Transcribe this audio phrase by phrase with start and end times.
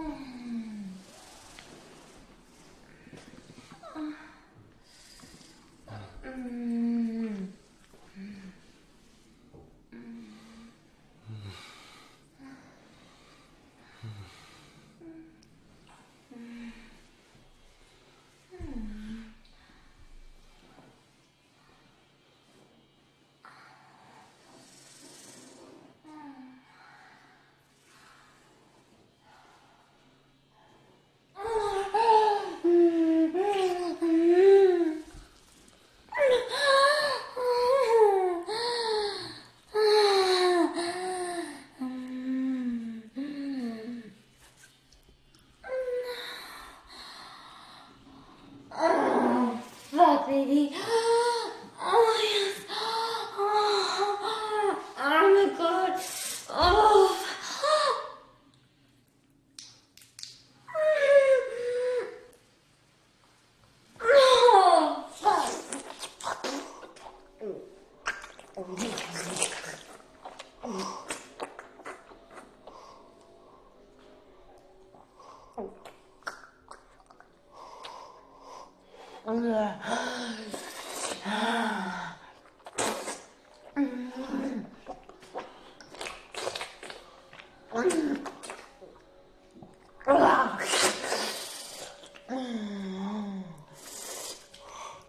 [0.00, 0.29] Mm-hmm.
[50.30, 50.70] baby.
[84.12, 84.18] Oh,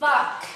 [0.06, 0.55] Fuck.